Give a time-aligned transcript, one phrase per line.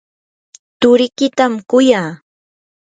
[0.79, 2.11] turikitam kuyaa.